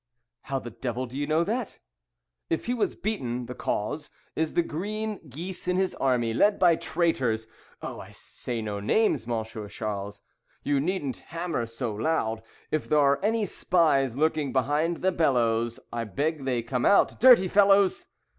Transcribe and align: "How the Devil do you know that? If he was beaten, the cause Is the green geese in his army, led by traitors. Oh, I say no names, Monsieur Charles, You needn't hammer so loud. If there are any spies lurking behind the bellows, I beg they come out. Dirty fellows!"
"How 0.45 0.57
the 0.57 0.71
Devil 0.71 1.05
do 1.05 1.15
you 1.15 1.27
know 1.27 1.43
that? 1.43 1.77
If 2.49 2.65
he 2.65 2.73
was 2.73 2.95
beaten, 2.95 3.45
the 3.45 3.53
cause 3.53 4.09
Is 4.35 4.55
the 4.55 4.63
green 4.63 5.19
geese 5.29 5.67
in 5.67 5.77
his 5.77 5.93
army, 5.93 6.33
led 6.33 6.57
by 6.57 6.75
traitors. 6.75 7.45
Oh, 7.83 7.99
I 7.99 8.09
say 8.11 8.63
no 8.63 8.79
names, 8.79 9.27
Monsieur 9.27 9.67
Charles, 9.69 10.23
You 10.63 10.79
needn't 10.79 11.17
hammer 11.17 11.67
so 11.67 11.93
loud. 11.93 12.41
If 12.71 12.89
there 12.89 12.97
are 12.97 13.23
any 13.23 13.45
spies 13.45 14.17
lurking 14.17 14.51
behind 14.51 15.03
the 15.03 15.11
bellows, 15.11 15.79
I 15.93 16.05
beg 16.05 16.45
they 16.45 16.63
come 16.63 16.83
out. 16.87 17.19
Dirty 17.19 17.47
fellows!" 17.47 18.07